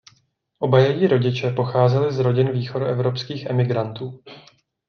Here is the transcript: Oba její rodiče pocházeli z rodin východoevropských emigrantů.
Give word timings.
Oba 0.59 0.79
její 0.79 1.07
rodiče 1.07 1.49
pocházeli 1.49 2.13
z 2.13 2.19
rodin 2.19 2.51
východoevropských 2.51 3.45
emigrantů. 3.45 4.23